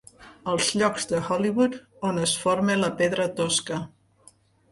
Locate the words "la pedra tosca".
2.85-3.81